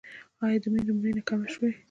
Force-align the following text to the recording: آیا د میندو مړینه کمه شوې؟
آیا 0.43 0.57
د 0.63 0.65
میندو 0.73 0.93
مړینه 0.97 1.21
کمه 1.29 1.47
شوې؟ 1.53 1.71